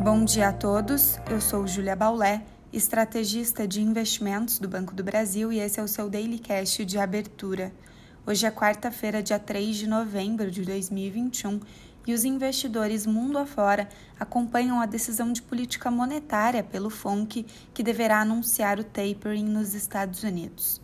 Bom 0.00 0.24
dia 0.24 0.50
a 0.50 0.52
todos, 0.52 1.18
eu 1.28 1.40
sou 1.40 1.66
Júlia 1.66 1.96
Baulé, 1.96 2.44
estrategista 2.72 3.66
de 3.66 3.82
investimentos 3.82 4.60
do 4.60 4.68
Banco 4.68 4.94
do 4.94 5.02
Brasil 5.02 5.52
e 5.52 5.58
esse 5.58 5.80
é 5.80 5.82
o 5.82 5.88
seu 5.88 6.08
Daily 6.08 6.38
Cash 6.38 6.86
de 6.86 6.98
abertura. 6.98 7.72
Hoje 8.24 8.46
é 8.46 8.50
quarta-feira, 8.52 9.20
dia 9.20 9.40
3 9.40 9.74
de 9.74 9.88
novembro 9.88 10.52
de 10.52 10.62
2021 10.62 11.58
e 12.06 12.14
os 12.14 12.24
investidores 12.24 13.06
mundo 13.06 13.38
afora 13.38 13.88
acompanham 14.20 14.80
a 14.80 14.86
decisão 14.86 15.32
de 15.32 15.42
política 15.42 15.90
monetária 15.90 16.62
pelo 16.62 16.90
FONC 16.90 17.44
que 17.74 17.82
deverá 17.82 18.20
anunciar 18.20 18.78
o 18.78 18.84
tapering 18.84 19.46
nos 19.46 19.74
Estados 19.74 20.22
Unidos. 20.22 20.80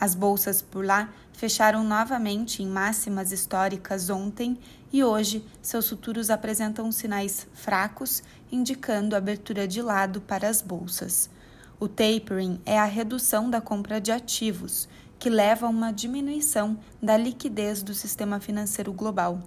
As 0.00 0.14
bolsas 0.14 0.62
por 0.62 0.84
lá 0.84 1.12
fecharam 1.32 1.82
novamente 1.82 2.62
em 2.62 2.66
máximas 2.66 3.32
históricas 3.32 4.10
ontem 4.10 4.58
e 4.92 5.02
hoje 5.02 5.44
seus 5.60 5.88
futuros 5.88 6.30
apresentam 6.30 6.90
sinais 6.92 7.46
fracos, 7.52 8.22
indicando 8.50 9.16
abertura 9.16 9.66
de 9.66 9.82
lado 9.82 10.20
para 10.20 10.48
as 10.48 10.62
bolsas. 10.62 11.28
O 11.80 11.88
tapering 11.88 12.60
é 12.64 12.78
a 12.78 12.84
redução 12.84 13.50
da 13.50 13.60
compra 13.60 14.00
de 14.00 14.12
ativos, 14.12 14.88
que 15.18 15.28
leva 15.28 15.66
a 15.66 15.70
uma 15.70 15.92
diminuição 15.92 16.78
da 17.02 17.16
liquidez 17.16 17.82
do 17.82 17.92
sistema 17.92 18.38
financeiro 18.38 18.92
global. 18.92 19.40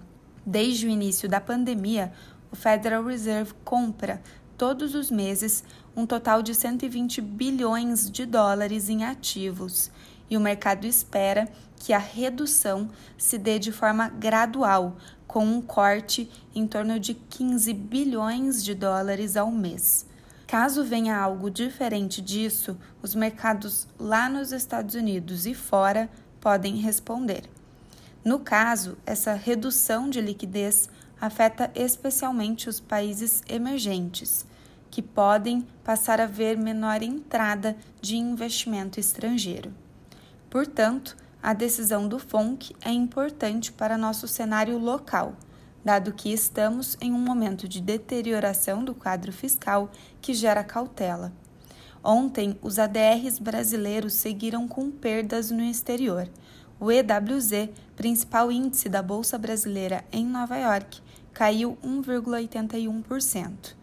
Desde 0.44 0.86
o 0.86 0.90
início 0.90 1.28
da 1.28 1.40
pandemia, 1.40 2.12
o 2.50 2.56
Federal 2.56 3.04
Reserve 3.04 3.54
compra 3.64 4.22
todos 4.58 4.94
os 4.94 5.10
meses 5.10 5.64
um 5.96 6.06
total 6.06 6.42
de 6.42 6.54
120 6.54 7.20
bilhões 7.20 8.10
de 8.10 8.26
dólares 8.26 8.88
em 8.88 9.04
ativos 9.04 9.90
e 10.32 10.36
o 10.36 10.40
mercado 10.40 10.86
espera 10.86 11.46
que 11.76 11.92
a 11.92 11.98
redução 11.98 12.88
se 13.18 13.36
dê 13.36 13.58
de 13.58 13.70
forma 13.70 14.08
gradual, 14.08 14.96
com 15.26 15.44
um 15.44 15.60
corte 15.60 16.30
em 16.54 16.66
torno 16.66 16.98
de 16.98 17.12
15 17.12 17.70
bilhões 17.74 18.64
de 18.64 18.74
dólares 18.74 19.36
ao 19.36 19.50
mês. 19.50 20.06
Caso 20.46 20.84
venha 20.84 21.18
algo 21.18 21.50
diferente 21.50 22.22
disso, 22.22 22.78
os 23.02 23.14
mercados 23.14 23.86
lá 23.98 24.26
nos 24.26 24.52
Estados 24.52 24.94
Unidos 24.94 25.44
e 25.44 25.52
fora 25.52 26.08
podem 26.40 26.76
responder. 26.76 27.44
No 28.24 28.38
caso, 28.38 28.96
essa 29.04 29.34
redução 29.34 30.08
de 30.08 30.22
liquidez 30.22 30.88
afeta 31.20 31.70
especialmente 31.74 32.70
os 32.70 32.80
países 32.80 33.42
emergentes, 33.46 34.46
que 34.90 35.02
podem 35.02 35.66
passar 35.84 36.22
a 36.22 36.26
ver 36.26 36.56
menor 36.56 37.02
entrada 37.02 37.76
de 38.00 38.16
investimento 38.16 38.98
estrangeiro. 38.98 39.81
Portanto, 40.52 41.16
a 41.42 41.54
decisão 41.54 42.06
do 42.06 42.18
FONC 42.18 42.76
é 42.84 42.90
importante 42.90 43.72
para 43.72 43.96
nosso 43.96 44.28
cenário 44.28 44.76
local, 44.76 45.34
dado 45.82 46.12
que 46.12 46.30
estamos 46.30 46.94
em 47.00 47.10
um 47.10 47.18
momento 47.18 47.66
de 47.66 47.80
deterioração 47.80 48.84
do 48.84 48.94
quadro 48.94 49.32
fiscal 49.32 49.90
que 50.20 50.34
gera 50.34 50.62
cautela. 50.62 51.32
Ontem, 52.04 52.58
os 52.60 52.78
ADRs 52.78 53.38
brasileiros 53.38 54.12
seguiram 54.12 54.68
com 54.68 54.90
perdas 54.90 55.50
no 55.50 55.62
exterior. 55.62 56.28
O 56.78 56.92
EWZ, 56.92 57.70
principal 57.96 58.52
índice 58.52 58.90
da 58.90 59.00
Bolsa 59.00 59.38
Brasileira 59.38 60.04
em 60.12 60.26
Nova 60.26 60.58
York, 60.58 61.00
caiu 61.32 61.78
1,81%. 61.82 63.74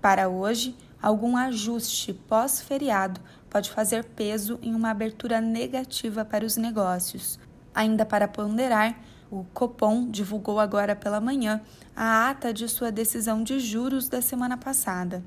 Para 0.00 0.26
hoje, 0.30 0.74
algum 1.00 1.36
ajuste 1.36 2.12
pós-feriado 2.12 3.20
pode 3.48 3.70
fazer 3.70 4.04
peso 4.04 4.58
em 4.62 4.74
uma 4.74 4.90
abertura 4.90 5.40
negativa 5.40 6.24
para 6.24 6.44
os 6.44 6.56
negócios. 6.56 7.38
Ainda 7.74 8.04
para 8.04 8.28
ponderar, 8.28 8.98
o 9.30 9.44
Copom 9.52 10.10
divulgou 10.10 10.58
agora 10.58 10.96
pela 10.96 11.20
manhã 11.20 11.60
a 11.94 12.30
ata 12.30 12.52
de 12.52 12.68
sua 12.68 12.90
decisão 12.90 13.42
de 13.42 13.60
juros 13.60 14.08
da 14.08 14.22
semana 14.22 14.56
passada. 14.56 15.22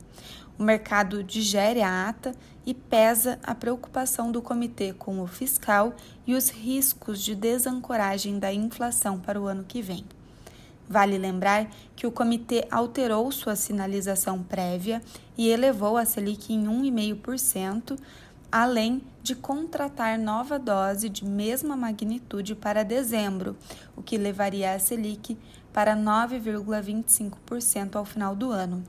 O 0.58 0.64
mercado 0.64 1.24
digere 1.24 1.82
a 1.82 2.10
ata 2.10 2.34
e 2.66 2.74
pesa 2.74 3.40
a 3.44 3.56
preocupação 3.56 4.32
do 4.32 4.42
comitê 4.42 4.94
com 4.94 5.20
o 5.22 5.28
fiscal 5.28 5.94
e 6.26 6.36
os 6.36 6.50
riscos 6.50 7.22
de 7.22 7.36
desancoragem 7.36 8.38
da 8.38 8.54
inflação 8.54 9.20
para 9.20 9.40
o 9.40 9.48
ano 9.48 9.64
que 9.64 9.82
vem. 9.82 10.06
Vale 10.92 11.18
lembrar 11.18 11.72
que 11.96 12.06
o 12.06 12.12
comitê 12.12 12.68
alterou 12.70 13.32
sua 13.32 13.56
sinalização 13.56 14.44
prévia 14.44 15.02
e 15.38 15.48
elevou 15.48 15.96
a 15.96 16.04
Selic 16.04 16.52
em 16.52 16.66
1,5%, 16.66 17.98
além 18.52 19.02
de 19.24 19.34
contratar 19.34 20.20
nova 20.20 20.60
dose 20.60 21.08
de 21.08 21.24
mesma 21.24 21.78
magnitude 21.78 22.56
para 22.56 22.84
dezembro, 22.84 23.56
o 23.96 24.04
que 24.04 24.18
levaria 24.18 24.74
a 24.74 24.80
Selic 24.80 25.38
para 25.72 25.96
9,25% 25.96 27.96
ao 27.96 28.04
final 28.04 28.36
do 28.36 28.52
ano. 28.52 28.84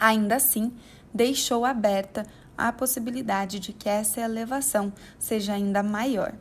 Ainda 0.00 0.36
assim, 0.36 0.72
deixou 1.12 1.66
aberta 1.66 2.26
a 2.56 2.72
possibilidade 2.72 3.60
de 3.60 3.74
que 3.74 3.86
essa 3.86 4.22
elevação 4.22 4.90
seja 5.18 5.52
ainda 5.52 5.82
maior. 5.82 6.32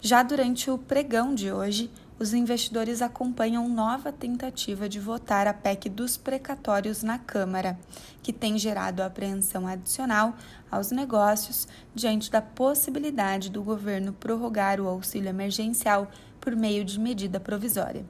Já 0.00 0.22
durante 0.22 0.70
o 0.70 0.78
pregão 0.78 1.34
de 1.34 1.52
hoje, 1.52 1.90
os 2.18 2.32
investidores 2.32 3.02
acompanham 3.02 3.68
nova 3.68 4.10
tentativa 4.10 4.88
de 4.88 4.98
votar 4.98 5.46
a 5.46 5.52
PEC 5.52 5.90
dos 5.90 6.16
precatórios 6.16 7.02
na 7.02 7.18
Câmara, 7.18 7.78
que 8.22 8.32
tem 8.32 8.58
gerado 8.58 9.02
apreensão 9.02 9.66
adicional 9.66 10.34
aos 10.70 10.90
negócios 10.90 11.68
diante 11.94 12.30
da 12.30 12.40
possibilidade 12.40 13.50
do 13.50 13.62
governo 13.62 14.14
prorrogar 14.14 14.80
o 14.80 14.88
auxílio 14.88 15.28
emergencial 15.28 16.10
por 16.40 16.56
meio 16.56 16.84
de 16.84 16.98
medida 16.98 17.38
provisória. 17.38 18.04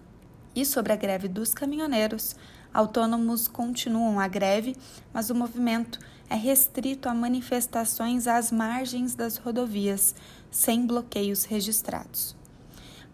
E 0.55 0.65
sobre 0.65 0.93
a 0.93 0.97
greve 0.97 1.27
dos 1.27 1.53
caminhoneiros, 1.53 2.37
autônomos 2.73 3.49
continuam 3.49 4.21
a 4.21 4.28
greve, 4.28 4.77
mas 5.12 5.31
o 5.31 5.34
movimento 5.34 5.99
é 6.31 6.37
restrito 6.37 7.09
a 7.09 7.15
manifestações 7.15 8.27
às 8.27 8.53
margens 8.53 9.15
das 9.15 9.37
rodovias, 9.37 10.15
sem 10.50 10.87
bloqueios 10.87 11.44
registrados. 11.44 12.37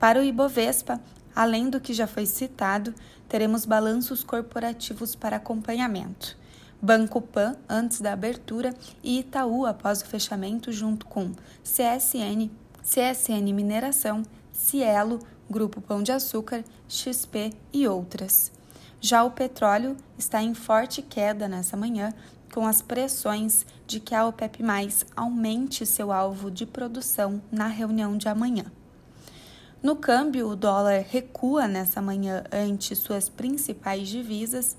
Para 0.03 0.19
o 0.19 0.25
Ibovespa, 0.25 1.01
além 1.33 1.71
do 1.71 1.81
que 1.81 1.95
já 1.95 2.09
foi 2.09 2.27
citado, 2.27 2.93
teremos 3.29 3.65
balanços 3.65 4.25
corporativos 4.25 5.15
para 5.15 5.37
acompanhamento. 5.37 6.37
Banco 6.83 7.21
Pan 7.21 7.55
antes 7.69 8.01
da 8.01 8.13
abertura 8.13 8.75
e 9.01 9.21
Itaú 9.21 9.65
após 9.65 10.03
o 10.03 10.07
fechamento, 10.07 10.73
junto 10.73 11.07
com 11.07 11.31
CSN, 11.63 12.51
CSN 12.83 13.53
Mineração, 13.55 14.25
Cielo, 14.51 15.21
Grupo 15.49 15.81
Pão 15.81 16.03
de 16.03 16.11
Açúcar, 16.11 16.65
XP 16.89 17.53
e 17.73 17.87
outras. 17.87 18.51
Já 19.01 19.23
o 19.23 19.31
petróleo 19.31 19.97
está 20.19 20.43
em 20.43 20.53
forte 20.53 21.01
queda 21.01 21.47
nessa 21.47 21.77
manhã, 21.77 22.13
com 22.53 22.67
as 22.67 22.83
pressões 22.83 23.65
de 23.87 24.01
que 24.01 24.17
a 24.17 24.27
OPEP 24.27 24.65
aumente 25.15 25.87
seu 25.87 26.11
alvo 26.11 26.51
de 26.51 26.67
produção 26.67 27.41
na 27.53 27.69
reunião 27.69 28.17
de 28.17 28.29
amanhã. 28.29 28.65
No 29.83 29.97
câmbio, 29.97 30.49
o 30.49 30.55
dólar 30.55 31.05
recua 31.11 31.67
nessa 31.67 32.01
manhã 32.01 32.45
ante 32.53 32.95
suas 32.95 33.29
principais 33.29 34.09
divisas 34.09 34.77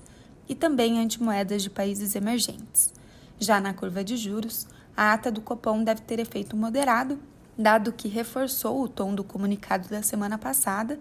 e 0.48 0.54
também 0.54 0.98
ante 0.98 1.22
moedas 1.22 1.62
de 1.62 1.68
países 1.68 2.14
emergentes. 2.14 2.90
Já 3.38 3.60
na 3.60 3.74
curva 3.74 4.02
de 4.02 4.16
juros, 4.16 4.66
a 4.96 5.12
ata 5.12 5.30
do 5.30 5.42
Copom 5.42 5.84
deve 5.84 6.00
ter 6.00 6.20
efeito 6.20 6.56
moderado, 6.56 7.18
dado 7.56 7.92
que 7.92 8.08
reforçou 8.08 8.80
o 8.80 8.88
tom 8.88 9.14
do 9.14 9.22
comunicado 9.22 9.90
da 9.90 10.02
semana 10.02 10.38
passada, 10.38 10.98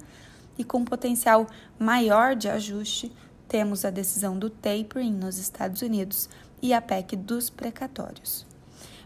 e 0.57 0.65
com 0.65 0.83
potencial 0.83 1.47
maior 1.79 2.35
de 2.35 2.49
ajuste, 2.49 3.09
temos 3.47 3.85
a 3.85 3.89
decisão 3.89 4.37
do 4.37 4.49
tapering 4.49 5.13
nos 5.13 5.37
Estados 5.37 5.81
Unidos 5.81 6.29
e 6.61 6.73
a 6.73 6.81
PEC 6.81 7.15
dos 7.15 7.49
precatórios. 7.49 8.52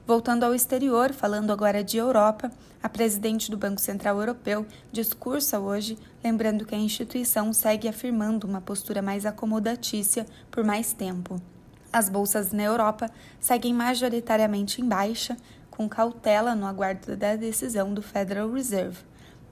Voltando 0.07 0.45
ao 0.45 0.55
exterior, 0.55 1.11
falando 1.11 1.51
agora 1.51 1.83
de 1.83 1.97
Europa, 1.97 2.49
a 2.81 2.87
presidente 2.87 3.51
do 3.51 3.57
Banco 3.57 3.81
Central 3.81 4.17
Europeu 4.17 4.65
discursa 4.89 5.59
hoje, 5.59 5.97
lembrando 6.23 6.65
que 6.65 6.73
a 6.73 6.77
instituição 6.77 7.51
segue 7.51 7.89
afirmando 7.89 8.47
uma 8.47 8.61
postura 8.61 9.01
mais 9.01 9.25
acomodatícia 9.25 10.25
por 10.49 10.63
mais 10.63 10.93
tempo. 10.93 11.41
As 11.91 12.07
bolsas 12.07 12.53
na 12.53 12.63
Europa 12.63 13.11
seguem 13.37 13.73
majoritariamente 13.73 14.81
em 14.81 14.87
baixa, 14.87 15.35
com 15.69 15.89
cautela 15.89 16.55
no 16.55 16.65
aguardo 16.65 17.17
da 17.17 17.35
decisão 17.35 17.93
do 17.93 18.01
Federal 18.01 18.49
Reserve. 18.49 18.99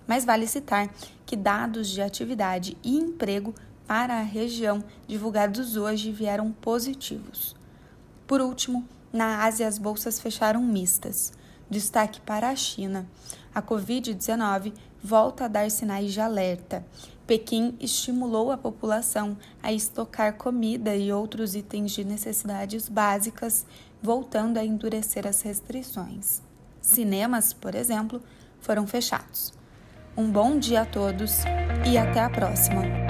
Mas 0.08 0.24
vale 0.24 0.48
citar 0.48 0.90
que 1.26 1.36
dados 1.36 1.90
de 1.90 2.02
atividade 2.02 2.78
e 2.82 2.96
emprego 2.96 3.54
para 3.86 4.20
a 4.20 4.24
região 4.24 4.82
divulgados 5.06 5.76
hoje 5.76 6.14
vieram 6.14 6.54
positivos. 6.54 7.58
Por 8.26 8.40
último, 8.40 8.88
na 9.16 9.44
Ásia, 9.44 9.68
as 9.68 9.78
bolsas 9.78 10.20
fecharam 10.20 10.62
mistas. 10.62 11.34
Destaque 11.70 12.22
para 12.22 12.50
a 12.50 12.56
China. 12.56 13.08
A 13.54 13.62
Covid-19 13.62 14.74
volta 15.02 15.46
a 15.46 15.48
dar 15.48 15.72
sinais 15.72 16.12
de 16.12 16.20
alerta. 16.20 16.86
Pequim 17.26 17.76
estimulou 17.80 18.52
a 18.52 18.58
população 18.58 19.36
a 19.64 19.72
estocar 19.72 20.34
comida 20.34 20.96
e 20.96 21.12
outros 21.12 21.56
itens 21.56 21.92
de 21.92 22.04
necessidades 22.04 22.88
básicas, 22.88 23.66
voltando 24.02 24.58
a 24.58 24.66
endurecer 24.66 25.26
as 25.26 25.42
restrições. 25.42 26.42
Cinemas, 26.82 27.52
por 27.54 27.74
exemplo, 27.74 28.22
foram 28.60 28.86
fechados. 28.86 29.54
Um 30.16 30.30
bom 30.30 30.60
dia 30.60 30.82
a 30.82 30.86
todos 30.86 31.40
e 31.92 31.98
até 31.98 32.20
a 32.20 32.30
próxima! 32.30 33.05